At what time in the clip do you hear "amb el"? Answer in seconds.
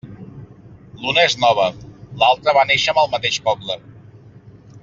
2.95-3.15